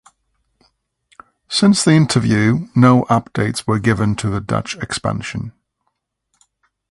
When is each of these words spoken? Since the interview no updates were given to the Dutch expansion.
Since 1.47 1.83
the 1.85 1.91
interview 1.91 2.69
no 2.75 3.03
updates 3.03 3.67
were 3.67 3.77
given 3.77 4.15
to 4.15 4.31
the 4.31 4.41
Dutch 4.41 4.75
expansion. 4.77 5.53